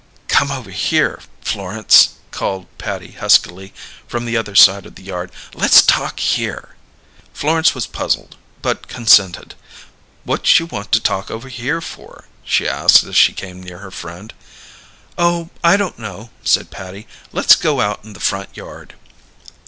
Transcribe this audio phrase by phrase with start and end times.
[0.29, 3.71] "Come on over here, Florence," called Patty huskily,
[4.07, 5.31] from the other side of the yard.
[5.53, 6.75] "Let's talk over here."
[7.35, 9.53] Florence was puzzled, but consented.
[10.23, 13.91] "What you want to talk over here for?" she asked as she came near her
[13.91, 14.33] friend.
[15.19, 17.05] "Oh, I don't know," said Patty.
[17.31, 18.95] "Let's go out in the front yard."